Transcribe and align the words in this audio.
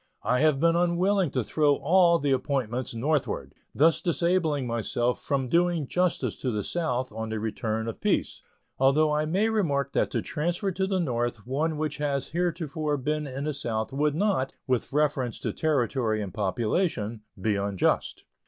I 0.23 0.39
have 0.39 0.59
been 0.59 0.75
unwilling 0.75 1.29
to 1.29 1.43
throw 1.43 1.75
all 1.75 2.17
the 2.17 2.31
appointments 2.31 2.95
northward, 2.95 3.53
thus 3.75 4.01
disabling 4.01 4.65
myself 4.65 5.21
from 5.21 5.47
doing 5.47 5.85
justice 5.85 6.35
to 6.37 6.49
the 6.49 6.63
South 6.63 7.11
on 7.11 7.29
the 7.29 7.39
return 7.39 7.87
of 7.87 8.01
peace; 8.01 8.41
although 8.79 9.13
I 9.13 9.27
may 9.27 9.47
remark 9.47 9.93
that 9.93 10.09
to 10.09 10.23
transfer 10.23 10.71
to 10.71 10.87
the 10.87 10.99
North 10.99 11.45
one 11.45 11.77
which 11.77 11.97
has 11.97 12.29
heretofore 12.29 12.97
been 12.97 13.27
in 13.27 13.43
the 13.43 13.53
South 13.53 13.93
would 13.93 14.15
not, 14.15 14.53
with 14.65 14.91
reference 14.91 15.39
to 15.41 15.53
territory 15.53 16.19
and 16.19 16.33
population, 16.33 17.21
be 17.39 17.55
unjust. 17.55 18.23